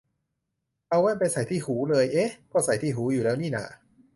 [0.89, 3.65] เอาแว่นไปใส่ที่หูเลย เอ๊ะ ก็ใส่ที่หูอยู่แล้วนี่นา